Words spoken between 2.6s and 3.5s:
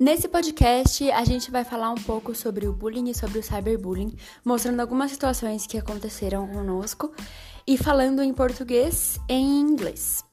o bullying e sobre o